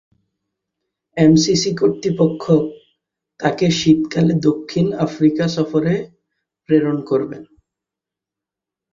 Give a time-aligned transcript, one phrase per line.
[1.17, 2.43] MCC কর্তৃপক্ষ
[3.39, 5.93] তাকে শীতকালে দক্ষিণ আফ্রিকা সফরে
[6.69, 7.43] প্রেরণ করেন।